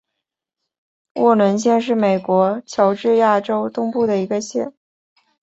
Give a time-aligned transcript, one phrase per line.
[1.13, 4.73] 沃伦县是美国乔治亚州东部的一个县。